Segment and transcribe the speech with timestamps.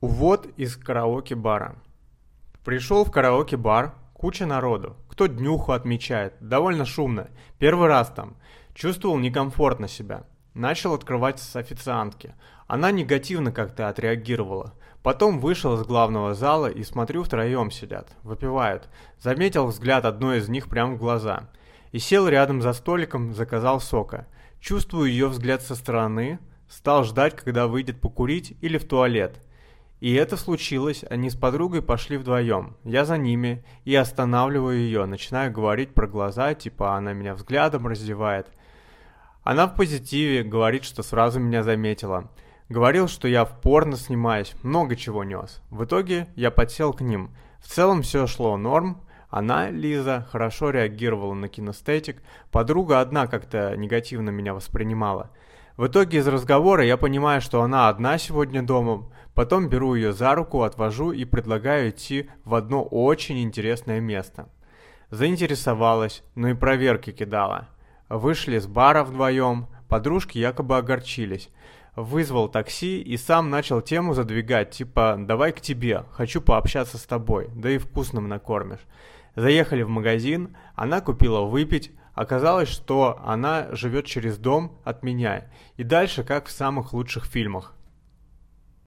[0.00, 1.74] Увод из караоке-бара.
[2.64, 4.94] Пришел в караоке-бар, куча народу.
[5.08, 7.30] Кто днюху отмечает, довольно шумно.
[7.58, 8.36] Первый раз там.
[8.74, 10.22] Чувствовал некомфортно себя.
[10.54, 12.36] Начал открывать с официантки.
[12.68, 14.74] Она негативно как-то отреагировала.
[15.02, 18.88] Потом вышел из главного зала и смотрю, втроем сидят, выпивают.
[19.18, 21.50] Заметил взгляд одной из них прямо в глаза.
[21.90, 24.28] И сел рядом за столиком, заказал сока.
[24.60, 26.38] Чувствую ее взгляд со стороны,
[26.68, 29.42] стал ждать, когда выйдет покурить или в туалет.
[30.00, 32.76] И это случилось, они с подругой пошли вдвоем.
[32.84, 38.46] Я за ними и останавливаю ее, начинаю говорить про глаза, типа она меня взглядом раздевает.
[39.42, 42.30] Она в позитиве, говорит, что сразу меня заметила.
[42.68, 45.62] Говорил, что я в порно снимаюсь, много чего нес.
[45.70, 47.30] В итоге я подсел к ним.
[47.58, 49.02] В целом все шло норм.
[49.30, 52.22] Она, Лиза, хорошо реагировала на кинестетик.
[52.50, 55.30] Подруга одна как-то негативно меня воспринимала.
[55.78, 60.34] В итоге из разговора я понимаю, что она одна сегодня дома, потом беру ее за
[60.34, 64.48] руку, отвожу и предлагаю идти в одно очень интересное место.
[65.10, 67.68] Заинтересовалась, но и проверки кидала.
[68.08, 71.50] Вышли с бара вдвоем, подружки якобы огорчились.
[71.94, 77.48] Вызвал такси и сам начал тему задвигать, типа «давай к тебе, хочу пообщаться с тобой,
[77.54, 78.84] да и вкусным накормишь».
[79.36, 85.44] Заехали в магазин, она купила выпить, Оказалось, что она живет через дом от меня.
[85.76, 87.77] И дальше, как в самых лучших фильмах.